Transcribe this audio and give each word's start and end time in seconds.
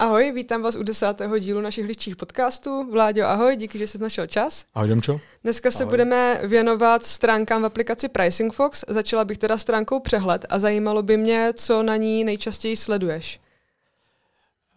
Ahoj, 0.00 0.32
vítám 0.32 0.62
vás 0.62 0.76
u 0.76 0.82
desátého 0.82 1.38
dílu 1.38 1.60
našich 1.60 1.86
ličích 1.86 2.16
podcastů. 2.16 2.90
Vláďo, 2.92 3.26
ahoj, 3.26 3.56
díky, 3.56 3.78
že 3.78 3.86
jsi 3.86 3.98
našel 3.98 4.26
čas. 4.26 4.64
Ahoj, 4.74 4.88
Domčo. 4.88 5.20
Dneska 5.42 5.70
se 5.70 5.82
ahoj. 5.82 5.90
budeme 5.90 6.40
věnovat 6.44 7.06
stránkám 7.06 7.62
v 7.62 7.64
aplikaci 7.64 8.08
Pricing 8.08 8.52
Fox. 8.52 8.84
Začala 8.88 9.24
bych 9.24 9.38
teda 9.38 9.58
stránkou 9.58 10.00
přehled 10.00 10.46
a 10.48 10.58
zajímalo 10.58 11.02
by 11.02 11.16
mě, 11.16 11.52
co 11.56 11.82
na 11.82 11.96
ní 11.96 12.24
nejčastěji 12.24 12.76
sleduješ. 12.76 13.40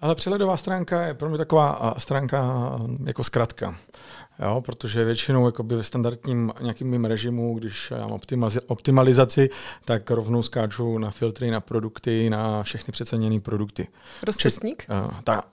Ale 0.02 0.16
přehledová 0.16 0.58
stránka 0.58 1.08
je 1.08 1.14
pro 1.14 1.30
mě 1.30 1.38
taková 1.38 1.96
stránka 1.98 2.70
jako 3.06 3.24
zkratka. 3.24 3.78
Jo, 4.42 4.62
protože 4.66 5.06
většinou 5.06 5.46
jakoby 5.46 5.76
ve 5.76 5.84
standardním 5.84 6.52
nějakým 6.62 6.90
mým 6.90 7.06
režimu, 7.06 7.60
když 7.60 7.92
já 7.92 8.08
mám 8.08 8.20
optimalizaci, 8.68 9.50
tak 9.86 10.12
rovnou 10.12 10.44
skáču 10.44 10.98
na 10.98 11.12
filtry, 11.12 11.52
na 11.52 11.60
produkty, 11.60 12.30
na 12.30 12.64
všechny 12.64 12.92
přeceněné 12.92 13.40
produkty. 13.40 13.88
Rozcestník? 14.24 14.86
Uh, 14.90 15.12
tak, 15.24 15.46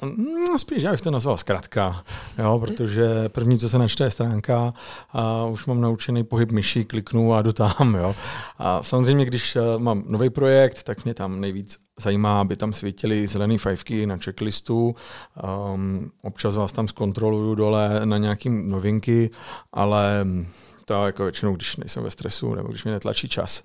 no, 0.48 0.59
spíš 0.59 0.82
já 0.82 0.91
bych 0.91 1.01
to 1.01 1.10
nazval 1.10 1.37
zkrátka, 1.37 2.05
jo, 2.38 2.59
protože 2.59 3.29
první, 3.29 3.59
co 3.59 3.69
se 3.69 3.79
načte, 3.79 4.05
je 4.05 4.10
stránka 4.10 4.74
a 5.12 5.45
už 5.45 5.66
mám 5.66 5.80
naučený 5.80 6.24
pohyb 6.24 6.52
myší, 6.52 6.84
kliknu 6.84 7.34
a 7.34 7.43
jdu 7.43 7.52
tam. 7.52 7.95
Jo. 7.95 8.15
A 8.59 8.82
samozřejmě, 8.82 9.24
když 9.24 9.57
eh, 9.57 9.60
mám 9.79 10.02
nový 10.07 10.30
projekt, 10.30 10.82
tak 10.82 11.05
mě 11.05 11.15
tam 11.15 11.41
nejvíc 11.41 11.79
zajímá, 12.01 12.41
aby 12.41 12.57
tam 12.57 12.73
svítily 12.73 13.27
zelené 13.27 13.59
fajfky 13.59 14.07
na 14.07 14.16
checklistu. 14.16 14.95
Um, 15.74 16.10
občas 16.23 16.57
vás 16.57 16.73
tam 16.73 16.88
zkontroluju 16.88 17.55
dole 17.55 18.01
na 18.05 18.18
nějaké 18.18 18.51
novinky, 18.78 19.30
ale 19.73 20.27
to 20.84 21.06
jako 21.06 21.23
většinou, 21.23 21.56
když 21.56 21.77
nejsem 21.77 22.02
ve 22.02 22.10
stresu 22.10 22.55
nebo 22.55 22.68
když 22.68 22.84
mi 22.84 22.91
netlačí 22.91 23.28
čas. 23.28 23.62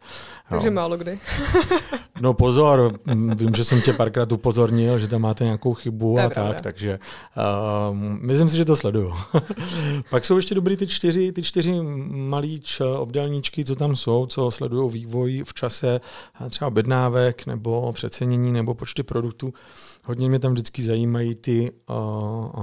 Takže 0.50 0.68
jo. 0.68 0.74
málo 0.74 0.98
kdy. 0.98 1.20
no 2.22 2.34
pozor, 2.34 3.00
vím, 3.36 3.56
že 3.56 3.64
jsem 3.64 3.82
tě 3.82 3.94
párkrát 3.94 4.32
upozornil, 4.32 5.00
že 5.00 5.08
tam 5.08 5.22
máte 5.22 5.44
nějakou 5.44 5.74
chybu 5.74 6.20
a 6.20 6.30
tak, 6.30 6.62
takže 6.62 7.00
uh, 7.90 7.96
myslím 7.96 8.50
si, 8.50 8.58
že 8.58 8.66
to 8.66 8.76
sleduju. 8.76 9.14
Pak 10.10 10.26
jsou 10.26 10.36
ještě 10.36 10.56
dobrý 10.56 10.78
ty 10.78 10.88
čtyři, 10.88 11.32
ty 11.32 11.44
čtyři 11.44 11.82
malíč 12.10 12.82
obdelníčky, 12.98 13.66
co 13.66 13.76
tam 13.76 13.96
jsou, 13.96 14.26
co 14.26 14.52
sledují 14.52 14.92
vývoj 14.92 15.44
v 15.46 15.54
čase 15.54 16.02
třeba 16.50 16.68
objednávek 16.68 17.46
nebo 17.46 17.94
přecenění 17.94 18.52
nebo 18.52 18.74
počty 18.74 19.04
produktů 19.04 19.54
hodně 20.06 20.30
mě 20.30 20.40
tam 20.40 20.52
vždycky 20.52 20.84
zajímají 20.84 21.36
ty, 21.36 21.72
uh, 21.90 21.96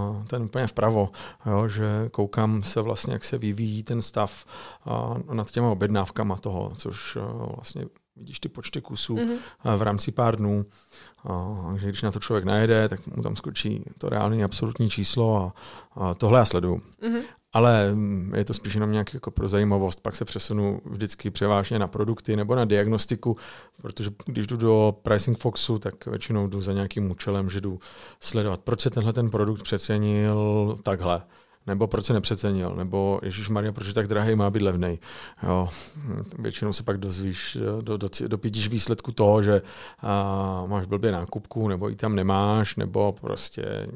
uh, 0.00 0.24
ten 0.24 0.42
úplně 0.42 0.66
vpravo, 0.66 1.08
jo, 1.46 1.68
že 1.68 2.08
koukám 2.10 2.62
se 2.62 2.80
vlastně, 2.80 3.12
jak 3.12 3.24
se 3.24 3.38
vyvíjí 3.38 3.82
ten 3.82 4.02
stav 4.02 4.44
uh, 4.86 5.34
nad 5.34 5.50
těma 5.50 5.70
objednávkama 5.70 6.36
toho, 6.36 6.72
což 6.76 7.16
uh, 7.16 7.22
vlastně 7.54 7.84
vidíš 8.20 8.40
ty 8.40 8.48
počty 8.48 8.80
kusů 8.80 9.16
mm-hmm. 9.16 9.76
v 9.76 9.82
rámci 9.82 10.12
pár 10.12 10.36
dnů. 10.36 10.66
Takže 11.70 11.88
když 11.88 12.02
na 12.02 12.10
to 12.10 12.20
člověk 12.20 12.44
najede, 12.44 12.88
tak 12.88 13.06
mu 13.06 13.22
tam 13.22 13.36
skočí 13.36 13.84
to 13.98 14.08
reálné 14.08 14.44
absolutní 14.44 14.90
číslo 14.90 15.36
a, 15.36 15.52
a 16.00 16.14
tohle 16.14 16.38
já 16.38 16.44
sleduju. 16.44 16.76
Mm-hmm 17.02 17.22
ale 17.52 17.94
mm, 17.94 18.32
je 18.36 18.44
to 18.44 18.54
spíš 18.54 18.74
jenom 18.74 18.92
nějak 18.92 19.14
jako 19.14 19.30
pro 19.30 19.48
zajímavost. 19.48 20.02
Pak 20.02 20.16
se 20.16 20.24
přesunu 20.24 20.80
vždycky 20.84 21.30
převážně 21.30 21.78
na 21.78 21.86
produkty 21.86 22.36
nebo 22.36 22.54
na 22.54 22.64
diagnostiku, 22.64 23.36
protože 23.82 24.10
když 24.26 24.46
jdu 24.46 24.56
do 24.56 24.96
Pricing 25.02 25.38
Foxu, 25.38 25.78
tak 25.78 26.06
většinou 26.06 26.46
jdu 26.46 26.62
za 26.62 26.72
nějakým 26.72 27.10
účelem, 27.10 27.50
že 27.50 27.60
jdu 27.60 27.78
sledovat, 28.20 28.60
proč 28.60 28.80
se 28.80 28.90
tenhle 28.90 29.12
ten 29.12 29.30
produkt 29.30 29.62
přecenil 29.62 30.78
takhle 30.82 31.22
nebo 31.66 31.86
proč 31.86 32.04
se 32.04 32.12
nepřecenil, 32.12 32.74
nebo 32.76 33.20
Ježíš 33.22 33.48
Maria, 33.48 33.72
proč 33.72 33.86
je 33.86 33.94
tak 33.94 34.06
drahý, 34.06 34.34
má 34.34 34.50
být 34.50 34.62
levný. 34.62 34.98
Jo. 35.42 35.68
Většinou 36.38 36.72
se 36.72 36.82
pak 36.82 36.98
dozvíš, 36.98 37.58
do, 37.80 37.96
do, 37.96 38.08
dopítíš 38.26 38.68
výsledku 38.68 39.12
toho, 39.12 39.42
že 39.42 39.62
a, 40.02 40.64
máš 40.66 40.86
blbě 40.86 41.12
nákupku, 41.12 41.68
nebo 41.68 41.88
ji 41.88 41.96
tam 41.96 42.14
nemáš, 42.14 42.76
nebo 42.76 43.12
prostě 43.20 43.86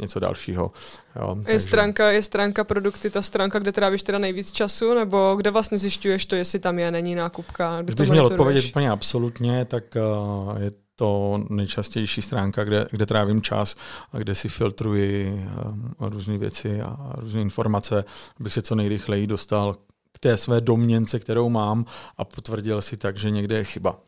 něco 0.00 0.20
dalšího. 0.20 0.72
Jo. 1.16 1.34
Je, 1.38 1.44
Takže... 1.44 1.60
stránka, 1.60 2.10
je 2.10 2.22
stránka 2.22 2.64
produkty 2.64 3.10
ta 3.10 3.22
stránka, 3.22 3.58
kde 3.58 3.72
trávíš 3.72 4.02
teda 4.02 4.18
nejvíc 4.18 4.52
času, 4.52 4.94
nebo 4.94 5.34
kde 5.36 5.50
vlastně 5.50 5.78
zjišťuješ 5.78 6.26
to, 6.26 6.36
jestli 6.36 6.58
tam 6.58 6.78
je, 6.78 6.90
není 6.90 7.14
nákupka? 7.14 7.82
Kdybych 7.82 8.10
měl 8.10 8.26
odpovědět 8.26 8.64
úplně 8.64 8.90
absolutně, 8.90 9.64
tak 9.64 9.84
uh, 9.96 10.62
je 10.62 10.83
to 10.96 11.40
nejčastější 11.50 12.22
stránka, 12.22 12.64
kde, 12.64 12.86
kde 12.90 13.06
trávím 13.06 13.42
čas 13.42 13.76
a 14.12 14.18
kde 14.18 14.34
si 14.34 14.48
filtruji 14.48 15.32
um, 15.32 15.94
různé 16.00 16.38
věci 16.38 16.80
a 16.80 17.12
různé 17.18 17.40
informace, 17.40 18.04
abych 18.40 18.52
se 18.52 18.62
co 18.62 18.74
nejrychleji 18.74 19.26
dostal 19.26 19.76
k 20.12 20.18
té 20.18 20.36
své 20.36 20.60
domněnce, 20.60 21.18
kterou 21.18 21.48
mám 21.48 21.84
a 22.16 22.24
potvrdil 22.24 22.82
si 22.82 22.96
tak, 22.96 23.16
že 23.16 23.30
někde 23.30 23.56
je 23.56 23.64
chyba. 23.64 24.00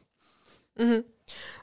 Mm-hmm. 0.79 1.03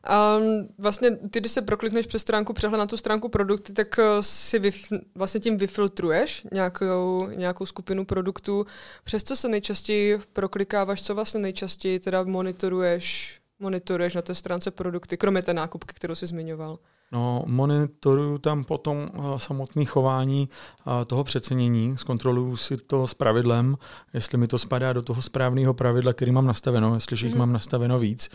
A 0.08 0.38
vlastně 0.78 1.12
ty, 1.12 1.40
když 1.40 1.52
se 1.52 1.62
proklikneš 1.62 2.06
přes 2.06 2.22
stránku 2.22 2.54
přehled 2.54 2.78
na 2.78 2.86
tu 2.86 2.98
stránku 2.98 3.30
produkty, 3.30 3.74
tak 3.74 3.98
uh, 3.98 4.04
si 4.22 4.60
vyf- 4.60 5.02
vlastně 5.16 5.40
tím 5.40 5.58
vyfiltruješ 5.58 6.48
nějakou, 6.54 7.28
nějakou 7.36 7.66
skupinu 7.66 8.06
produktů. 8.06 8.66
Přes 9.04 9.24
co 9.24 9.36
se 9.36 9.50
nejčastěji 9.50 10.20
proklikáváš, 10.34 11.04
co 11.04 11.16
vlastně 11.16 11.40
nejčastěji 11.40 12.00
teda 12.00 12.24
monitoruješ 12.24 13.40
monitoruješ 13.60 14.16
na 14.16 14.22
té 14.22 14.36
stránce 14.36 14.72
produkty, 14.72 15.18
kromě 15.18 15.42
té 15.42 15.54
nákupky, 15.54 15.94
kterou 15.94 16.16
jsi 16.16 16.26
zmiňoval? 16.26 16.80
No, 17.14 17.44
monitoruju 17.46 18.38
tam 18.38 18.64
potom 18.64 19.10
uh, 19.14 19.36
samotné 19.36 19.86
chování 19.86 20.50
uh, 20.88 20.94
toho 21.04 21.24
přecenění, 21.24 21.98
zkontroluju 21.98 22.56
si 22.58 22.78
to 22.78 23.08
s 23.08 23.14
pravidlem, 23.14 23.78
jestli 24.14 24.38
mi 24.38 24.48
to 24.48 24.58
spadá 24.58 24.94
do 24.94 25.02
toho 25.02 25.22
správného 25.22 25.74
pravidla, 25.74 26.14
který 26.14 26.32
mám 26.32 26.46
nastaveno, 26.46 26.94
jestliže 26.94 27.26
mm-hmm. 27.26 27.28
jich 27.28 27.36
mhm. 27.36 27.40
mám 27.40 27.54
nastaveno 27.54 28.00
víc 28.00 28.30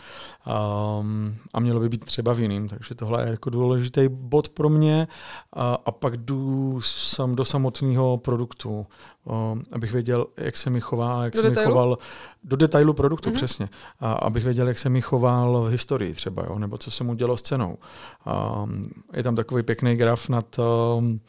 um, 0.99 1.35
a 1.53 1.59
mělo 1.59 1.79
by 1.79 1.89
být 1.89 2.05
třeba 2.05 2.33
v 2.33 2.39
jiným, 2.39 2.67
takže 2.67 2.95
tohle 2.95 3.23
je 3.23 3.31
jako 3.31 3.49
důležitý 3.49 4.07
bod 4.09 4.49
pro 4.49 4.69
mě 4.69 5.07
uh, 5.55 5.63
a 5.85 5.91
pak 5.91 6.17
jdu 6.17 6.79
sam 6.81 7.35
do 7.35 7.45
samotného 7.45 8.17
produktu, 8.17 8.87
uh, 9.23 9.35
abych 9.71 9.91
věděl, 9.91 10.25
jak 10.37 10.57
se 10.57 10.69
mi 10.69 10.81
chová, 10.81 11.23
jak 11.23 11.33
do 11.33 11.41
se 11.41 11.49
detailu? 11.49 11.69
mi 11.69 11.73
choval 11.73 11.97
do 12.43 12.55
detailu 12.55 12.93
produktu, 12.93 13.29
mm-hmm. 13.29 13.33
přesně, 13.33 13.69
a 13.99 14.11
abych 14.11 14.43
věděl, 14.43 14.67
jak 14.67 14.77
se 14.77 14.89
mi 14.89 15.01
choval 15.01 15.61
v 15.61 15.69
historii 15.69 16.13
třeba, 16.13 16.43
jo, 16.43 16.59
nebo 16.59 16.77
co 16.77 16.91
se 16.91 17.03
mu 17.03 17.13
dělo 17.13 17.37
s 17.37 17.41
cenou. 17.41 17.77
Um, 18.63 18.83
je 19.13 19.23
tam 19.23 19.35
takový 19.35 19.63
pěkný 19.63 19.95
graf 19.95 20.29
nad, 20.29 20.59
um, 20.97 21.19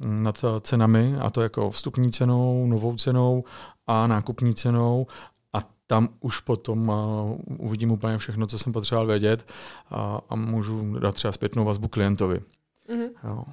nad 0.00 0.44
cenami, 0.60 1.16
a 1.20 1.30
to 1.30 1.42
jako 1.42 1.70
vstupní 1.70 2.12
cenou, 2.12 2.66
novou 2.66 2.96
cenou 2.96 3.44
a 3.86 4.06
nákupní 4.06 4.54
cenou 4.54 5.06
a 5.52 5.58
tam 5.86 6.08
už 6.20 6.40
potom 6.40 6.88
uh, 6.88 7.38
uvidím 7.58 7.90
úplně 7.90 8.18
všechno, 8.18 8.46
co 8.46 8.58
jsem 8.58 8.72
potřeboval 8.72 9.06
vědět 9.06 9.46
a, 9.90 10.20
a 10.28 10.36
můžu 10.36 10.98
dát 10.98 11.14
třeba 11.14 11.32
zpětnou 11.32 11.64
vazbu 11.64 11.88
klientovi. 11.88 12.40
Mm-hmm. 12.88 13.10
Jo. 13.24 13.44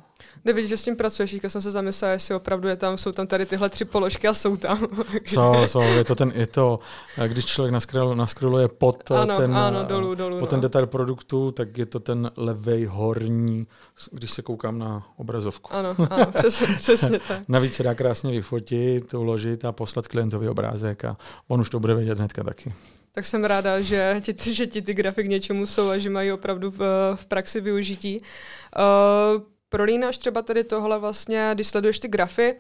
Jde 0.45 0.53
vidět, 0.53 0.67
že 0.67 0.77
s 0.77 0.83
tím 0.83 0.95
pracuješ, 0.95 1.35
já 1.43 1.49
jsem 1.49 1.61
se 1.61 1.71
zamyslel, 1.71 2.11
jestli 2.11 2.35
opravdu 2.35 2.67
je 2.67 2.75
tam, 2.75 2.97
jsou 2.97 3.11
tam 3.11 3.27
tady 3.27 3.45
tyhle 3.45 3.69
tři 3.69 3.85
položky 3.85 4.27
a 4.27 4.33
jsou 4.33 4.57
tam. 4.57 4.87
jsou, 5.25 5.53
jsou, 5.67 5.81
je 5.81 6.03
to 6.03 6.15
ten, 6.15 6.31
je 6.35 6.47
to, 6.47 6.79
když 7.27 7.45
člověk 7.45 7.73
naskroluje 8.15 8.67
pod 8.67 9.11
ano, 9.11 9.37
ten, 9.37 9.55
ano, 9.55 9.83
dolů, 9.83 10.15
dolů, 10.15 10.39
pod 10.39 10.45
no. 10.45 10.47
ten 10.47 10.61
detail 10.61 10.87
produktu, 10.87 11.51
tak 11.51 11.77
je 11.77 11.85
to 11.85 11.99
ten 11.99 12.31
levej 12.37 12.85
horní, 12.85 13.67
když 14.11 14.31
se 14.31 14.41
koukám 14.41 14.79
na 14.79 15.07
obrazovku. 15.17 15.73
Ano, 15.73 15.95
ano 16.09 16.25
přesně, 16.37 16.67
přesně 16.75 17.19
tak. 17.27 17.43
Navíc 17.47 17.73
se 17.73 17.83
dá 17.83 17.95
krásně 17.95 18.31
vyfotit, 18.31 19.13
uložit 19.13 19.65
a 19.65 19.71
poslat 19.71 20.07
klientovi 20.07 20.49
obrázek 20.49 21.05
a 21.05 21.17
on 21.47 21.61
už 21.61 21.69
to 21.69 21.79
bude 21.79 21.95
vědět 21.95 22.17
hnedka 22.17 22.43
taky 22.43 22.73
tak 23.17 23.25
jsem 23.25 23.45
ráda, 23.45 23.81
že 23.81 24.21
ti, 24.21 24.53
že 24.53 24.67
ti 24.67 24.81
ty 24.81 24.93
grafy 24.93 25.23
k 25.23 25.27
něčemu 25.27 25.65
jsou 25.65 25.89
a 25.89 25.97
že 25.97 26.09
mají 26.09 26.31
opravdu 26.31 26.71
v, 26.71 26.79
v 27.15 27.25
praxi 27.25 27.61
využití. 27.61 28.21
Uh, 28.21 29.43
prolínáš 29.69 30.17
třeba 30.17 30.41
tady 30.41 30.63
tohle 30.63 30.99
vlastně, 30.99 31.51
když 31.53 31.67
sleduješ 31.67 31.99
ty 31.99 32.07
grafy 32.07 32.55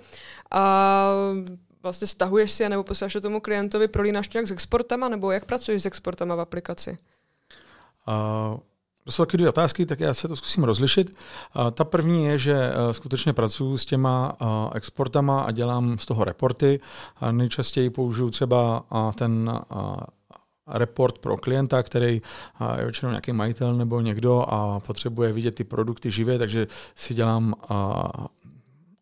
a 0.51 1.11
vlastně 1.83 2.07
stahuješ 2.07 2.51
si 2.51 2.63
je 2.63 2.69
nebo 2.69 2.83
posíláš 2.83 3.13
to 3.13 3.21
tomu 3.21 3.39
klientovi, 3.39 3.87
prolínáš 3.87 4.27
to 4.27 4.37
jak 4.37 4.47
s 4.47 4.51
exportama 4.51 5.09
nebo 5.09 5.31
jak 5.31 5.45
pracuješ 5.45 5.83
s 5.83 5.85
exportama 5.85 6.35
v 6.35 6.39
aplikaci? 6.39 6.97
Uh, 8.07 8.59
to 9.03 9.11
jsou 9.11 9.25
taky 9.25 9.37
dvě 9.37 9.49
otázky, 9.49 9.85
tak 9.85 9.99
já 9.99 10.13
se 10.13 10.27
to 10.27 10.35
zkusím 10.35 10.63
rozlišit. 10.63 11.09
Uh, 11.55 11.71
ta 11.71 11.83
první 11.83 12.25
je, 12.25 12.37
že 12.37 12.71
skutečně 12.91 13.33
pracuji 13.33 13.77
s 13.77 13.85
těma 13.85 14.37
exportama 14.73 15.41
a 15.41 15.51
dělám 15.51 15.97
z 15.97 16.05
toho 16.05 16.23
reporty. 16.23 16.79
Nejčastěji 17.31 17.89
použiju 17.89 18.29
třeba 18.29 18.83
ten 19.15 19.59
report 20.67 21.19
pro 21.19 21.37
klienta, 21.37 21.83
který 21.83 22.21
je 22.77 22.83
většinou 22.83 23.11
nějaký 23.11 23.31
majitel 23.31 23.75
nebo 23.75 24.01
někdo 24.01 24.45
a 24.47 24.79
potřebuje 24.79 25.33
vidět 25.33 25.55
ty 25.55 25.63
produkty 25.63 26.11
živě, 26.11 26.37
takže 26.37 26.67
si 26.95 27.13
dělám 27.13 27.53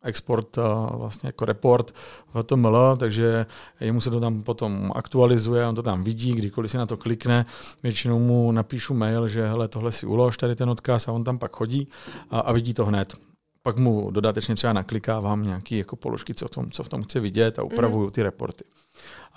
export 0.05 0.57
vlastně 0.91 1.27
jako 1.27 1.45
report 1.45 1.91
v 2.33 2.39
HTML, 2.39 2.97
takže 2.97 3.45
jemu 3.79 4.01
se 4.01 4.09
to 4.09 4.19
tam 4.19 4.43
potom 4.43 4.91
aktualizuje, 4.95 5.67
on 5.67 5.75
to 5.75 5.83
tam 5.83 6.03
vidí, 6.03 6.33
kdykoliv 6.33 6.71
si 6.71 6.77
na 6.77 6.85
to 6.85 6.97
klikne, 6.97 7.45
většinou 7.83 8.19
mu 8.19 8.51
napíšu 8.51 8.93
mail, 8.93 9.27
že 9.27 9.47
hele, 9.47 9.67
tohle 9.67 9.91
si 9.91 10.05
ulož, 10.05 10.37
tady 10.37 10.55
ten 10.55 10.69
odkaz 10.69 11.07
a 11.07 11.11
on 11.11 11.23
tam 11.23 11.37
pak 11.39 11.55
chodí 11.55 11.87
a, 12.29 12.39
a 12.39 12.51
vidí 12.51 12.73
to 12.73 12.85
hned. 12.85 13.15
Pak 13.65 13.77
mu 13.77 14.11
dodatečně 14.11 14.55
třeba 14.55 14.73
naklikávám 14.73 15.43
nějaké 15.43 15.75
jako 15.75 15.95
položky, 15.95 16.33
co 16.33 16.47
v 16.47 16.49
tom, 16.51 16.71
co 16.71 16.83
v 16.83 16.89
tom 16.89 17.03
chce 17.03 17.19
vidět 17.19 17.59
a 17.59 17.63
upravuju 17.63 18.09
ty 18.11 18.23
reporty. 18.23 18.63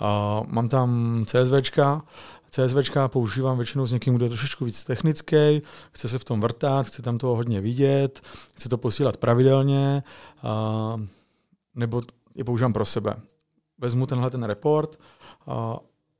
Uh, 0.01 0.47
mám 0.47 0.69
tam 0.69 1.23
CSVčka, 1.25 2.01
CSVčka 2.49 3.07
používám 3.07 3.57
většinou 3.57 3.85
s 3.85 3.91
někým, 3.91 4.15
kdo 4.15 4.25
je 4.25 4.29
trošičku 4.29 4.65
víc 4.65 4.83
technický, 4.83 5.61
chce 5.91 6.09
se 6.09 6.19
v 6.19 6.23
tom 6.23 6.41
vrtat, 6.41 6.87
chce 6.87 7.01
tam 7.01 7.17
toho 7.17 7.35
hodně 7.35 7.61
vidět, 7.61 8.21
chce 8.53 8.69
to 8.69 8.77
posílat 8.77 9.17
pravidelně, 9.17 10.03
a, 10.43 11.01
nebo 11.75 12.01
je 12.35 12.43
používám 12.43 12.73
pro 12.73 12.85
sebe. 12.85 13.15
Vezmu 13.77 14.05
tenhle 14.05 14.29
ten 14.29 14.43
report 14.43 14.97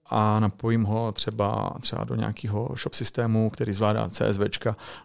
a, 0.09 0.39
napojím 0.39 0.83
ho 0.83 1.11
třeba, 1.11 1.73
třeba 1.81 2.03
do 2.03 2.15
nějakého 2.15 2.69
shop 2.81 2.93
systému, 2.93 3.49
který 3.49 3.73
zvládá 3.73 4.09
CSV, 4.09 4.41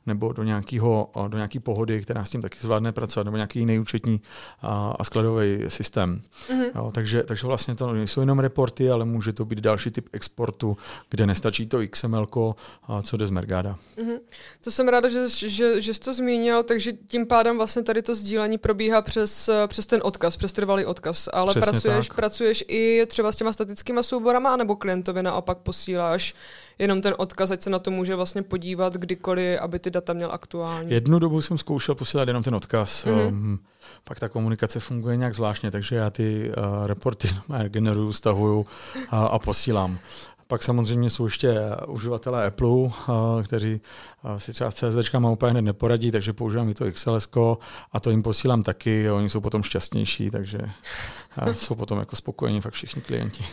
nebo 0.07 0.33
do, 0.33 0.43
nějakého, 0.43 1.11
do 1.29 1.37
nějaký 1.37 1.59
pohody, 1.59 2.03
která 2.03 2.25
s 2.25 2.31
tím 2.31 2.43
taky 2.43 2.59
zvládne 2.61 2.93
pracovat, 2.93 3.25
nebo 3.25 3.37
nějaký 3.37 3.59
jiný 3.59 3.79
účetní 3.79 4.21
a, 4.63 4.95
a 4.99 5.05
skladový 5.05 5.65
systém. 5.69 6.23
Mm-hmm. 6.49 6.71
Jo, 6.75 6.91
takže, 6.95 7.23
takže 7.23 7.47
vlastně 7.47 7.75
to 7.75 7.93
nejsou 7.93 8.21
jenom 8.21 8.39
reporty, 8.39 8.91
ale 8.91 9.05
může 9.05 9.33
to 9.33 9.45
být 9.45 9.59
další 9.59 9.91
typ 9.91 10.09
exportu, 10.13 10.77
kde 11.11 11.27
nestačí 11.27 11.67
to 11.67 11.79
XML, 11.91 12.27
co 13.03 13.17
jde 13.17 13.27
z 13.27 13.31
Mergada. 13.31 13.77
Mm-hmm. 13.97 14.19
To 14.65 14.71
jsem 14.71 14.89
ráda, 14.89 15.09
že, 15.09 15.49
že, 15.49 15.83
že 15.83 15.95
jsi 15.95 16.01
to 16.01 16.15
zmínil, 16.15 16.63
takže 16.63 16.93
tím 16.93 17.27
pádem 17.27 17.57
vlastně 17.57 17.83
tady 17.83 18.03
to 18.03 18.15
sdílení 18.15 18.59
probíhá 18.59 19.03
přes, 19.03 19.51
přes 19.67 19.87
ten 19.87 20.01
odkaz, 20.05 20.37
přes 20.37 20.53
trvalý 20.53 20.85
odkaz, 20.85 21.29
ale 21.33 21.55
pracuješ, 21.55 22.09
pracuješ 22.09 22.65
i 22.69 23.07
třeba 23.07 23.33
s 23.33 23.37
těma 23.37 23.53
statickými 23.53 24.03
souborama, 24.03 24.57
nebo 24.57 24.77
klient 24.77 24.94
klientovi 24.95 25.23
naopak 25.23 25.59
posíláš 25.59 26.35
jenom 26.79 27.01
ten 27.01 27.15
odkaz, 27.19 27.51
ať 27.51 27.63
se 27.63 27.71
na 27.71 27.79
to 27.79 27.91
může 27.91 28.15
vlastně 28.15 28.43
podívat 28.43 28.95
kdykoliv, 28.95 29.61
aby 29.61 29.79
ty 29.79 29.91
data 29.91 30.13
měl 30.13 30.33
aktuální. 30.33 30.91
Jednu 30.91 31.19
dobu 31.19 31.43
jsem 31.43 31.59
zkoušel 31.59 31.95
posílat 31.95 32.29
jenom 32.29 32.43
ten 32.43 32.55
odkaz. 32.55 33.05
Mm-hmm. 33.05 33.29
Um, 33.29 33.59
pak 34.05 34.21
ta 34.21 34.29
komunikace 34.29 34.81
funguje 34.81 35.17
nějak 35.17 35.35
zvláštně, 35.35 35.71
takže 35.71 35.97
já 35.97 36.11
ty 36.11 36.53
uh, 36.57 36.87
reporty 36.87 37.29
generuju, 37.69 38.13
stahuju 38.13 38.59
uh, 38.59 38.67
a 39.11 39.39
posílám. 39.39 39.99
Pak 40.47 40.63
samozřejmě 40.63 41.11
jsou 41.11 41.25
ještě 41.25 41.61
uživatelé 41.87 42.47
Apple, 42.47 42.69
uh, 42.69 42.93
kteří 43.45 43.81
uh, 44.25 44.37
si 44.37 44.53
třeba 44.53 44.71
s 44.71 44.75
CSD 44.75 45.15
úplně 45.15 45.51
hned 45.51 45.63
neporadí, 45.63 46.11
takže 46.11 46.33
používám 46.33 46.69
i 46.69 46.75
to 46.75 46.93
XLS 46.93 47.29
a 47.93 48.01
to 48.01 48.11
jim 48.11 48.23
posílám 48.23 48.63
taky 48.63 49.11
oni 49.11 49.29
jsou 49.29 49.41
potom 49.41 49.63
šťastnější, 49.63 50.31
takže 50.31 50.59
uh, 50.59 51.53
jsou 51.53 51.75
potom 51.75 51.99
jako 51.99 52.17
spokojení 52.17 52.61
fakt 52.61 52.75
všichni 52.75 53.03
klienti. 53.03 53.45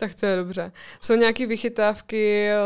Tak 0.00 0.14
to 0.14 0.26
je 0.26 0.36
dobře. 0.36 0.72
Jsou 1.00 1.14
nějaké 1.14 1.46
vychytávky, 1.46 2.48
eh, 2.48 2.58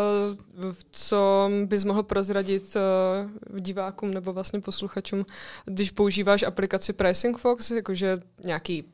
co 0.91 1.51
bys 1.67 1.85
mohl 1.85 2.03
prozradit 2.03 2.77
eh, 2.77 3.61
divákům 3.61 4.15
nebo 4.15 4.33
vlastně 4.33 4.61
posluchačům, 4.61 5.27
když 5.65 5.91
používáš 5.91 6.43
aplikaci 6.43 6.93
Pricing 6.93 7.39
Fox, 7.39 7.71
jakože 7.71 8.23
nějaký, 8.45 8.85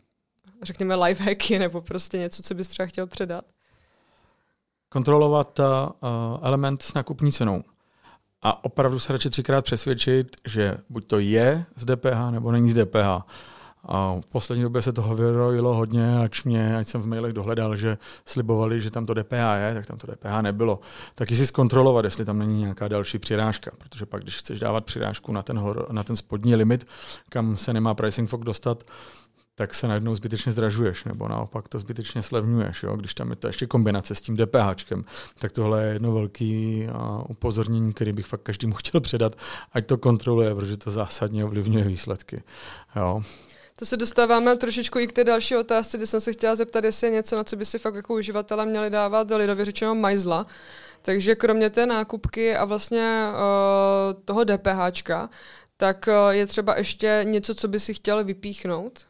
řekněme, 0.62 0.94
lifehacky 0.94 1.58
nebo 1.58 1.80
prostě 1.80 2.18
něco, 2.18 2.42
co 2.42 2.54
bys 2.54 2.68
třeba 2.68 2.86
chtěl 2.86 3.06
předat? 3.06 3.44
Kontrolovat 4.88 5.58
uh, 5.58 5.66
element 6.42 6.82
s 6.82 6.94
nákupní 6.94 7.32
cenou. 7.32 7.62
A 8.42 8.64
opravdu 8.64 8.98
se 8.98 9.12
radši 9.12 9.30
třikrát 9.30 9.64
přesvědčit, 9.64 10.36
že 10.46 10.78
buď 10.88 11.06
to 11.06 11.18
je 11.18 11.64
z 11.76 11.84
DPH 11.84 12.30
nebo 12.30 12.52
není 12.52 12.70
z 12.70 12.84
DPH. 12.84 13.26
A 13.84 14.20
v 14.20 14.26
poslední 14.26 14.62
době 14.62 14.82
se 14.82 14.92
toho 14.92 15.14
vyrojilo 15.14 15.74
hodně, 15.74 16.18
ač 16.18 16.44
mě, 16.44 16.76
ať 16.76 16.88
jsem 16.88 17.00
v 17.00 17.06
mailech 17.06 17.32
dohledal, 17.32 17.76
že 17.76 17.98
slibovali, 18.26 18.80
že 18.80 18.90
tam 18.90 19.06
to 19.06 19.14
DPH 19.14 19.56
je, 19.58 19.74
tak 19.74 19.86
tam 19.86 19.98
to 19.98 20.06
DPH 20.06 20.42
nebylo. 20.42 20.80
Taky 21.14 21.36
si 21.36 21.46
zkontrolovat, 21.46 22.04
jestli 22.04 22.24
tam 22.24 22.38
není 22.38 22.60
nějaká 22.60 22.88
další 22.88 23.18
přirážka, 23.18 23.70
protože 23.78 24.06
pak, 24.06 24.22
když 24.22 24.36
chceš 24.36 24.60
dávat 24.60 24.84
přirážku 24.84 25.32
na 25.32 25.42
ten, 25.42 25.58
hor, 25.58 25.86
na 25.90 26.04
ten 26.04 26.16
spodní 26.16 26.54
limit, 26.54 26.86
kam 27.28 27.56
se 27.56 27.72
nemá 27.72 27.94
pricing 27.94 28.30
fog 28.30 28.44
dostat, 28.44 28.82
tak 29.58 29.74
se 29.74 29.88
najednou 29.88 30.14
zbytečně 30.14 30.52
zdražuješ, 30.52 31.04
nebo 31.04 31.28
naopak 31.28 31.68
to 31.68 31.78
zbytečně 31.78 32.22
slevňuješ. 32.22 32.82
Jo? 32.82 32.96
Když 32.96 33.14
tam 33.14 33.30
je 33.30 33.36
to 33.36 33.46
ještě 33.46 33.66
kombinace 33.66 34.14
s 34.14 34.20
tím 34.20 34.36
DPH, 34.36 34.84
tak 35.38 35.52
tohle 35.52 35.84
je 35.84 35.92
jedno 35.92 36.12
velké 36.12 36.88
upozornění, 37.28 37.92
který 37.92 38.12
bych 38.12 38.26
fakt 38.26 38.42
každému 38.42 38.74
chtěl 38.76 39.00
předat, 39.00 39.32
ať 39.72 39.86
to 39.86 39.98
kontroluje, 39.98 40.54
protože 40.54 40.76
to 40.76 40.90
zásadně 40.90 41.44
ovlivňuje 41.44 41.84
výsledky. 41.84 42.42
Jo? 42.96 43.22
To 43.78 43.86
se 43.86 43.96
dostáváme 43.96 44.56
trošičku 44.56 44.98
i 44.98 45.06
k 45.06 45.12
té 45.12 45.24
další 45.24 45.56
otázce, 45.56 45.96
kde 45.96 46.06
jsem 46.06 46.20
se 46.20 46.32
chtěla 46.32 46.56
zeptat, 46.56 46.84
jestli 46.84 47.06
je 47.06 47.10
něco, 47.10 47.36
na 47.36 47.44
co 47.44 47.56
by 47.56 47.64
si 47.64 47.78
fakt 47.78 47.94
jako 47.94 48.14
uživatelé 48.14 48.66
měli 48.66 48.90
dávat 48.90 49.30
lidově 49.30 49.64
řečeno 49.64 49.94
majzla. 49.94 50.46
Takže 51.02 51.34
kromě 51.34 51.70
té 51.70 51.86
nákupky 51.86 52.56
a 52.56 52.64
vlastně 52.64 53.26
uh, 53.30 54.22
toho 54.24 54.44
DPHčka, 54.44 55.30
tak 55.76 56.08
uh, 56.08 56.30
je 56.30 56.46
třeba 56.46 56.78
ještě 56.78 57.20
něco, 57.24 57.54
co 57.54 57.68
by 57.68 57.80
si 57.80 57.94
chtěl 57.94 58.24
vypíchnout? 58.24 59.06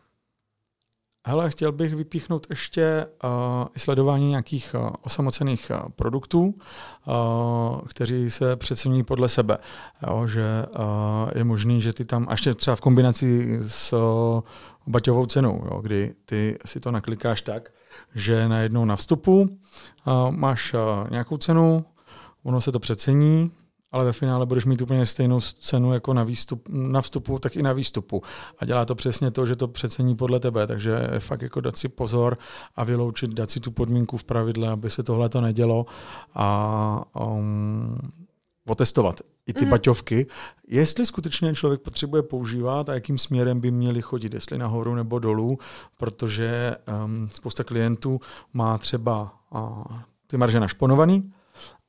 Hele, 1.26 1.50
chtěl 1.50 1.72
bych 1.72 1.94
vypíchnout 1.94 2.46
ještě 2.50 3.06
uh, 3.24 3.30
sledování 3.76 4.28
nějakých 4.28 4.74
uh, 4.78 4.90
osamocených 5.02 5.70
uh, 5.70 5.88
produktů, 5.88 6.44
uh, 6.44 7.80
kteří 7.88 8.30
se 8.30 8.56
přeceňují 8.56 9.02
podle 9.02 9.28
sebe. 9.28 9.58
Jo, 10.06 10.26
že 10.26 10.66
uh, 10.78 10.84
je 11.34 11.44
možný, 11.44 11.80
že 11.80 11.92
ty 11.92 12.04
tam, 12.04 12.26
a 12.28 12.32
ještě 12.32 12.54
třeba 12.54 12.76
v 12.76 12.80
kombinaci 12.80 13.58
s 13.66 13.92
uh, 13.92 14.40
baťovou 14.86 15.26
cenou, 15.26 15.62
jo, 15.70 15.80
kdy 15.80 16.14
ty 16.24 16.58
si 16.64 16.80
to 16.80 16.90
naklikáš 16.90 17.42
tak, 17.42 17.72
že 18.14 18.48
najednou 18.48 18.84
na 18.84 18.96
vstupu 18.96 19.40
uh, 19.40 20.30
máš 20.30 20.74
uh, 20.74 21.10
nějakou 21.10 21.36
cenu, 21.36 21.84
ono 22.42 22.60
se 22.60 22.72
to 22.72 22.78
přecení, 22.78 23.50
ale 23.92 24.04
ve 24.04 24.12
finále 24.12 24.46
budeš 24.46 24.64
mít 24.64 24.82
úplně 24.82 25.06
stejnou 25.06 25.40
cenu 25.40 25.92
jako 25.92 26.14
na, 26.14 26.24
výstup, 26.24 26.68
na 26.68 27.02
vstupu, 27.02 27.38
tak 27.38 27.56
i 27.56 27.62
na 27.62 27.72
výstupu. 27.72 28.22
A 28.58 28.64
dělá 28.64 28.84
to 28.84 28.94
přesně 28.94 29.30
to, 29.30 29.46
že 29.46 29.56
to 29.56 29.68
přecení 29.68 30.16
podle 30.16 30.40
tebe, 30.40 30.66
takže 30.66 31.08
fakt 31.18 31.42
jako 31.42 31.60
dát 31.60 31.76
si 31.76 31.88
pozor 31.88 32.38
a 32.76 32.84
vyloučit, 32.84 33.30
dát 33.30 33.50
si 33.50 33.60
tu 33.60 33.70
podmínku 33.70 34.16
v 34.16 34.24
pravidle, 34.24 34.68
aby 34.68 34.90
se 34.90 35.02
tohle 35.02 35.28
to 35.28 35.40
nedělo 35.40 35.86
a 36.34 37.02
um, 37.20 37.98
otestovat 38.68 39.20
i 39.46 39.52
ty 39.52 39.64
mm. 39.64 39.70
baťovky, 39.70 40.26
jestli 40.68 41.06
skutečně 41.06 41.54
člověk 41.54 41.80
potřebuje 41.80 42.22
používat 42.22 42.88
a 42.88 42.94
jakým 42.94 43.18
směrem 43.18 43.60
by 43.60 43.70
měli 43.70 44.02
chodit, 44.02 44.34
jestli 44.34 44.58
nahoru 44.58 44.94
nebo 44.94 45.18
dolů, 45.18 45.58
protože 45.96 46.76
um, 47.04 47.28
spousta 47.34 47.64
klientů 47.64 48.20
má 48.52 48.78
třeba 48.78 49.34
uh, 49.54 49.98
ty 50.26 50.36
marže 50.36 50.60
našponovaný, 50.60 51.32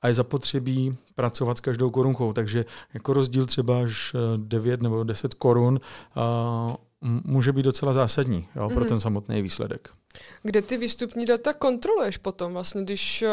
a 0.01 0.07
je 0.07 0.13
zapotřebí 0.13 0.97
pracovat 1.15 1.57
s 1.57 1.61
každou 1.61 1.89
korunkou. 1.89 2.33
Takže 2.33 2.65
jako 2.93 3.13
rozdíl 3.13 3.45
třeba 3.45 3.83
až 3.83 4.15
9 4.37 4.79
eh, 4.79 4.83
nebo 4.83 5.03
10 5.03 5.33
korun 5.33 5.79
uh, 6.17 6.75
může 7.23 7.53
být 7.53 7.63
docela 7.63 7.93
zásadní 7.93 8.47
jo, 8.55 8.63
mm-hmm. 8.63 8.73
pro 8.73 8.79
mhm. 8.79 8.89
ten 8.89 8.99
samotný 8.99 9.41
výsledek. 9.41 9.89
Kde 10.43 10.61
ty 10.61 10.77
výstupní 10.77 11.25
data 11.25 11.53
kontroluješ 11.53 12.17
potom, 12.17 12.53
vlastně, 12.53 12.83
když, 12.83 13.23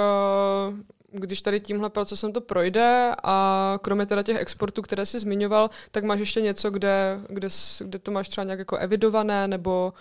uh, 0.69 0.75
když 1.13 1.43
tady 1.43 1.61
tímhle 1.61 1.91
procesem 1.91 2.33
to 2.33 2.41
projde 2.41 3.13
a 3.23 3.79
kromě 3.83 4.07
teda 4.07 4.23
těch 4.23 4.37
exportů, 4.37 4.83
které 4.83 5.07
jsi 5.07 5.19
zmiňoval, 5.19 5.71
tak 5.91 6.05
máš 6.05 6.21
ještě 6.21 6.41
něco, 6.41 6.71
kde, 6.71 7.21
kde, 7.29 7.49
kde 7.79 7.99
to 7.99 8.11
máš 8.11 8.29
třeba 8.29 8.45
nějak 8.45 8.59
jako 8.59 8.77
evidované 8.77 9.49
nebo, 9.49 9.93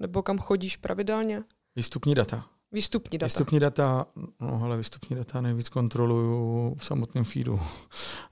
nebo 0.00 0.22
kam 0.22 0.38
chodíš 0.38 0.76
pravidelně? 0.76 1.42
Výstupní 1.76 2.14
data. 2.14 2.46
Výstupní 2.74 3.18
data. 3.18 3.26
Výstupní 3.26 3.60
data, 3.60 4.06
no 4.40 4.58
hele, 4.58 4.76
výstupní 4.76 5.16
data 5.16 5.40
nejvíc 5.40 5.68
kontroluju 5.68 6.74
v 6.78 6.84
samotném 6.84 7.24
feedu. 7.24 7.60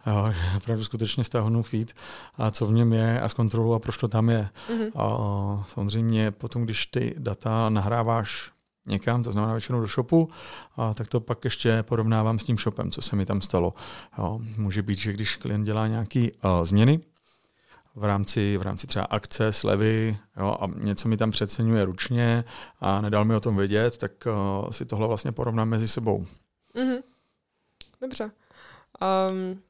Jo, 0.07 0.33
že 0.33 0.57
opravdu 0.57 0.85
skutečně 0.85 1.25
stáhnu 1.25 1.63
feed 1.63 1.93
a 2.35 2.51
co 2.51 2.67
v 2.67 2.73
něm 2.73 2.93
je 2.93 3.21
a 3.21 3.29
zkontroluji 3.29 3.75
a 3.75 3.79
proč 3.79 3.97
to 3.97 4.09
tam 4.09 4.31
je. 4.31 4.49
Mm-hmm. 4.69 4.91
A 5.01 5.65
samozřejmě 5.69 6.31
potom, 6.31 6.65
když 6.65 6.87
ty 6.87 7.15
data 7.19 7.69
nahráváš 7.69 8.51
někam, 8.87 9.23
to 9.23 9.33
znamená 9.33 9.53
většinou 9.53 9.81
do 9.81 9.87
shopu, 9.87 10.29
a 10.77 10.95
tak 10.95 11.09
to 11.09 11.21
pak 11.21 11.45
ještě 11.45 11.83
porovnávám 11.83 12.39
s 12.39 12.45
tím 12.45 12.59
shopem, 12.59 12.91
co 12.91 13.03
se 13.03 13.17
mi 13.17 13.27
tam 13.27 13.41
stalo. 13.41 13.73
Jo, 14.19 14.41
může 14.57 14.83
být, 14.83 14.99
že 14.99 15.13
když 15.13 15.37
klient 15.37 15.65
dělá 15.65 15.87
nějaké 15.87 16.21
uh, 16.21 16.65
změny, 16.65 17.01
v 17.95 18.05
rámci, 18.05 18.57
v 18.57 18.63
rámci 18.63 18.87
třeba 18.87 19.05
akce, 19.05 19.53
slevy 19.53 20.19
jo, 20.37 20.57
a 20.61 20.67
něco 20.67 21.09
mi 21.09 21.17
tam 21.17 21.31
přeceňuje 21.31 21.85
ručně 21.85 22.45
a 22.81 23.01
nedal 23.01 23.25
mi 23.25 23.35
o 23.35 23.41
tom 23.41 23.57
vědět, 23.57 23.99
tak 23.99 24.13
uh, 24.27 24.71
si 24.71 24.85
tohle 24.85 25.09
vlastně 25.09 25.33
porovnám 25.33 25.69
mezi 25.69 25.89
sebou. 25.89 26.27
Mm-hmm. 26.75 27.03
Dobře. 28.01 28.31
Um, 29.31 29.63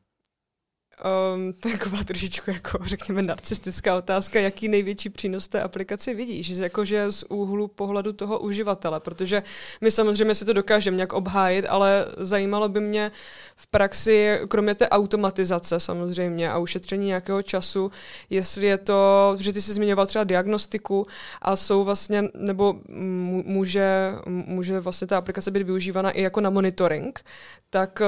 Um, 1.35 1.53
taková 1.61 2.05
trošičku 2.05 2.51
jako, 2.51 2.79
řekněme, 2.85 3.23
narcistická 3.23 3.97
otázka, 3.97 4.41
jaký 4.41 4.69
největší 4.69 5.11
přínos 5.11 5.49
té 5.49 5.63
aplikaci 5.63 6.15
vidíš, 6.15 6.49
jakože 6.49 7.13
z 7.13 7.25
úhlu 7.29 7.69
pohledu 7.69 8.13
toho 8.13 8.39
uživatele, 8.39 9.01
protože 9.01 9.43
my 9.81 9.91
samozřejmě 9.91 10.35
si 10.35 10.45
to 10.45 10.53
dokážeme 10.53 10.97
nějak 10.97 11.13
obhájit, 11.13 11.67
ale 11.69 12.07
zajímalo 12.17 12.69
by 12.69 12.81
mě 12.81 13.13
v 13.57 13.67
praxi, 13.67 14.39
kromě 14.49 14.75
té 14.75 14.89
automatizace 14.89 15.81
samozřejmě 15.81 16.51
a 16.51 16.59
ušetření 16.59 17.07
nějakého 17.07 17.43
času, 17.43 17.91
jestli 18.31 18.67
je 18.67 18.79
to, 18.79 19.37
že 19.39 19.53
ty 19.53 19.63
jsi 19.63 19.73
zmiňoval 19.73 20.07
třeba 20.07 20.25
diagnostiku 20.25 21.07
a 21.43 21.57
jsou 21.57 21.85
vlastně, 21.85 22.25
nebo 22.35 22.75
může, 22.89 24.13
může 24.27 24.81
vlastně 24.81 25.07
ta 25.07 25.19
aplikace 25.19 25.51
být 25.51 25.63
využívána 25.63 26.11
i 26.11 26.23
jako 26.23 26.41
na 26.41 26.51
monitoring, 26.51 27.25
tak 27.71 28.03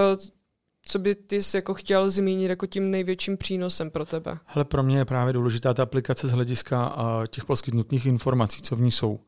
co 0.84 0.98
by 0.98 1.14
ty 1.14 1.42
jsi 1.42 1.56
jako 1.56 1.74
chtěl 1.74 2.10
zmínit 2.10 2.48
jako 2.48 2.66
tím 2.66 2.90
největším 2.90 3.36
přínosem 3.36 3.90
pro 3.90 4.04
tebe? 4.04 4.38
Hele, 4.46 4.64
pro 4.64 4.82
mě 4.82 4.98
je 4.98 5.04
právě 5.04 5.32
důležitá 5.32 5.74
ta 5.74 5.82
aplikace 5.82 6.28
z 6.28 6.32
hlediska 6.32 6.96
těch 7.28 7.44
poskytnutých 7.44 8.06
informací, 8.06 8.62
co 8.62 8.76
v 8.76 8.80
ní 8.80 8.90
jsou. 8.90 9.20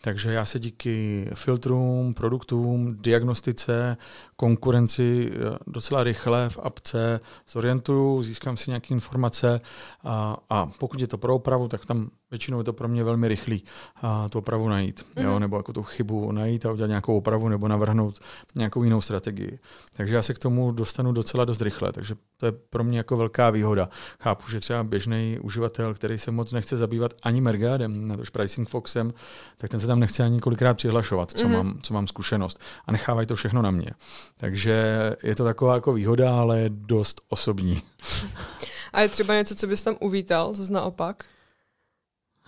Takže 0.00 0.32
já 0.32 0.44
se 0.44 0.58
díky 0.58 1.28
filtrům, 1.34 2.14
produktům, 2.14 2.96
diagnostice, 3.00 3.96
konkurenci 4.36 5.30
eh, 5.32 5.58
docela 5.66 6.02
rychle 6.02 6.50
v 6.50 6.58
apce 6.62 7.20
zorientuju, 7.48 8.22
získám 8.22 8.56
si 8.56 8.70
nějaké 8.70 8.94
informace 8.94 9.60
a, 10.04 10.36
a 10.50 10.66
pokud 10.66 11.00
je 11.00 11.06
to 11.06 11.18
pro 11.18 11.34
opravu, 11.34 11.68
tak 11.68 11.86
tam 11.86 12.10
většinou 12.30 12.58
je 12.58 12.64
to 12.64 12.72
pro 12.72 12.88
mě 12.88 13.04
velmi 13.04 13.28
rychlý 13.28 13.64
a 14.02 14.28
tu 14.28 14.38
opravu 14.38 14.68
najít, 14.68 15.06
mm. 15.16 15.24
jo, 15.24 15.30
mhm. 15.30 15.40
nebo 15.40 15.56
jako 15.56 15.72
tu 15.72 15.82
chybu 15.82 16.32
najít 16.32 16.66
a 16.66 16.72
udělat 16.72 16.88
nějakou 16.88 17.16
opravu 17.16 17.48
nebo 17.48 17.68
navrhnout 17.68 18.18
nějakou 18.54 18.82
jinou 18.84 19.00
strategii. 19.00 19.58
Takže 19.94 20.14
já 20.14 20.22
se 20.22 20.34
k 20.34 20.38
tomu 20.38 20.72
dostanu 20.72 21.12
docela 21.12 21.44
dost 21.44 21.60
rychle, 21.60 21.92
takže 21.92 22.14
to 22.36 22.46
je 22.46 22.52
pro 22.52 22.84
mě 22.84 22.98
jako 22.98 23.16
velká 23.16 23.50
výhoda. 23.50 23.88
Chápu, 24.20 24.50
že 24.50 24.60
třeba 24.60 24.84
běžný 24.84 25.38
uživatel, 25.42 25.94
který 25.94 26.18
se 26.18 26.30
moc 26.30 26.52
nechce 26.52 26.76
zabývat 26.76 27.14
ani 27.22 27.40
Mergádem, 27.40 28.08
na 28.08 28.16
tož 28.16 28.30
Pricing 28.30 28.68
Foxem, 28.68 29.14
tak 29.56 29.70
ten 29.70 29.80
se 29.80 29.86
tam 29.86 30.00
nechce 30.00 30.24
ani 30.24 30.40
kolikrát 30.40 30.74
přihlašovat, 30.74 31.30
co, 31.30 31.48
mm. 31.48 31.54
mám, 31.54 31.78
co 31.82 31.94
mám 31.94 32.06
zkušenost. 32.06 32.60
A 32.86 32.92
nechávají 32.92 33.26
to 33.26 33.36
všechno 33.36 33.62
na 33.62 33.70
mě. 33.70 33.90
Takže 34.36 35.16
je 35.22 35.34
to 35.34 35.44
taková 35.44 35.74
jako 35.74 35.92
výhoda, 35.92 36.40
ale 36.40 36.64
dost 36.68 37.20
osobní. 37.28 37.82
A 38.92 39.00
je 39.00 39.08
třeba 39.08 39.34
něco, 39.34 39.54
co 39.54 39.66
bys 39.66 39.82
tam 39.82 39.96
uvítal, 40.00 40.54
zase 40.54 40.72
naopak? 40.72 41.24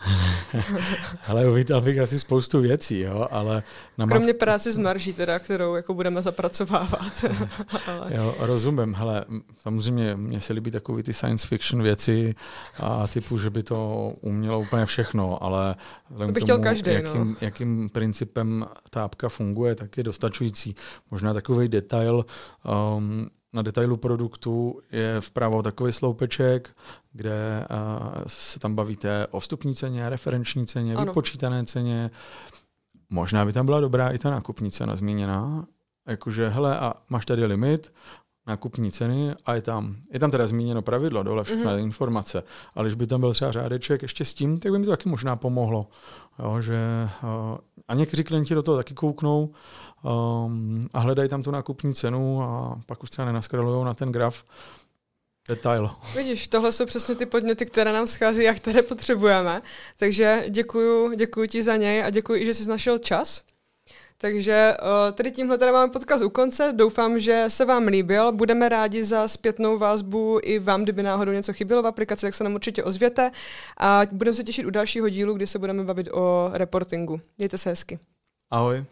ale 1.27 1.51
uvítal 1.51 1.81
bych 1.81 1.99
asi 1.99 2.21
spoustu 2.21 2.61
věcí, 2.61 3.01
jo, 3.01 3.29
ale... 3.31 3.63
Na 3.99 4.07
Kromě 4.07 4.33
mat... 4.33 4.39
práce 4.39 4.73
s 4.73 4.79
marží 4.79 5.13
teda, 5.13 5.39
kterou 5.39 5.75
jako 5.75 5.95
budeme 5.95 6.23
zapracovávat. 6.23 7.25
ale... 7.87 8.17
Jo, 8.17 8.35
rozumím, 8.39 8.95
hele, 8.95 9.25
samozřejmě 9.59 10.17
mně 10.17 10.41
se 10.41 10.53
líbí 10.53 10.71
takový 10.71 11.03
ty 11.03 11.13
science 11.13 11.49
fiction 11.49 11.83
věci 11.83 12.35
a 12.81 13.07
typu, 13.07 13.39
že 13.39 13.51
by 13.51 13.63
to 13.63 14.13
umělo 14.21 14.61
úplně 14.61 14.87
všechno, 14.87 15.43
ale 15.43 15.77
to 16.09 16.15
bych 16.15 16.27
tomu, 16.27 16.45
chtěl 16.45 16.59
každý, 16.59 16.93
jakým, 16.93 17.29
no. 17.31 17.37
jakým 17.41 17.91
principem 17.91 18.67
ta 18.91 19.05
apka 19.05 19.29
funguje, 19.29 19.75
tak 19.75 19.97
je 19.97 20.03
dostačující. 20.03 20.75
Možná 21.11 21.35
takový 21.35 21.69
detail, 21.69 22.25
um, 22.97 23.29
na 23.53 23.63
detailu 23.63 23.97
produktu 23.97 24.81
je 24.93 25.21
vpravo 25.21 25.63
takový 25.63 25.93
sloupeček, 25.93 26.77
kde 27.13 27.67
uh, 27.71 28.23
se 28.27 28.59
tam 28.59 28.75
bavíte 28.75 29.27
o 29.31 29.41
vstupní 29.41 29.75
ceně, 29.75 30.09
referenční 30.09 30.67
ceně, 30.67 30.95
ano. 30.95 31.07
vypočítané 31.07 31.65
ceně. 31.65 32.11
Možná 33.11 33.45
by 33.45 33.53
tam 33.53 33.67
byla 33.67 33.81
dobrá 33.81 34.09
i 34.09 34.19
ta 34.19 34.31
nákupní 34.31 34.71
cena 34.71 34.97
zmíněná. 34.97 35.67
Jakože, 36.09 36.49
hele, 36.49 36.79
a 36.79 36.95
máš 37.09 37.27
tady 37.27 37.45
limit, 37.45 37.93
nákupní 38.47 38.93
ceny 38.93 39.35
a 39.47 39.55
je 39.55 39.63
tam, 39.63 39.97
je 40.13 40.19
tam 40.19 40.31
teda 40.31 40.47
zmíněno 40.47 40.83
pravidlo, 40.83 41.23
dole 41.23 41.45
všechny 41.45 41.65
mm-hmm. 41.65 41.79
informace, 41.79 42.43
ale 42.75 42.89
když 42.89 42.95
by 42.95 43.07
tam 43.07 43.21
byl 43.21 43.33
třeba 43.33 43.53
řádeček 43.53 44.03
ještě 44.03 44.25
s 44.25 44.35
tím, 44.35 44.59
tak 44.59 44.73
by 44.73 44.79
mi 44.79 44.85
to 44.85 44.91
taky 44.91 45.09
možná 45.09 45.37
pomohlo. 45.37 45.87
Jo, 46.39 46.61
že, 46.61 47.09
uh, 47.23 47.59
a 47.89 47.95
někteří 47.95 48.25
klienti 48.25 48.55
do 48.55 48.63
toho 48.63 48.77
taky 48.77 48.95
kouknou 48.95 49.51
um, 50.03 50.89
a 50.93 50.99
hledají 50.99 51.29
tam 51.29 51.43
tu 51.43 51.51
nákupní 51.51 51.95
cenu 51.95 52.43
a 52.43 52.81
pak 52.87 53.03
už 53.03 53.11
třeba 53.11 53.27
nenaskrelují 53.27 53.85
na 53.85 53.95
ten 53.95 54.13
graf 54.13 54.45
detail. 55.49 55.91
Vidíš, 56.15 56.49
tohle 56.49 56.73
jsou 56.73 56.87
přesně 56.87 57.15
ty 57.15 57.27
podněty, 57.27 57.67
které 57.67 57.93
nám 57.93 58.07
schází 58.07 58.49
a 58.49 58.55
které 58.55 58.83
potřebujeme. 58.83 59.63
Takže 59.97 60.45
děkuju, 60.49 61.13
děkuju 61.13 61.47
ti 61.47 61.63
za 61.63 61.77
něj 61.77 62.05
a 62.05 62.11
děkuji, 62.11 62.47
že 62.47 62.55
jsi 62.55 62.69
našel 62.69 62.99
čas. 62.99 63.43
Takže 64.19 64.75
uh, 64.83 65.13
tady 65.13 65.31
tímhle 65.31 65.59
tady 65.59 65.73
máme 65.73 65.93
podcast 65.93 66.25
u 66.25 66.31
konce. 66.31 66.73
Doufám, 66.77 67.19
že 67.19 67.45
se 67.49 67.65
vám 67.65 67.87
líbil. 67.87 68.33
Budeme 68.33 68.69
rádi 68.69 69.05
za 69.05 69.29
zpětnou 69.29 69.79
vázbu 69.79 70.39
i 70.43 70.59
vám, 70.59 70.83
kdyby 70.83 71.03
náhodou 71.03 71.33
něco 71.33 71.53
chybělo 71.53 71.83
v 71.83 71.87
aplikaci, 71.87 72.27
tak 72.27 72.35
se 72.35 72.45
nám 72.45 72.55
určitě 72.55 72.85
ozvěte. 72.85 73.31
A 73.79 74.03
budeme 74.13 74.35
se 74.35 74.45
těšit 74.45 74.67
u 74.67 74.71
dalšího 74.71 75.09
dílu, 75.09 75.35
kdy 75.35 75.47
se 75.47 75.59
budeme 75.59 75.85
bavit 75.85 76.09
o 76.13 76.51
reportingu. 76.53 77.21
Mějte 77.39 77.59
se 77.59 77.71
hezky. 77.71 77.99
Ahoj. 78.51 78.85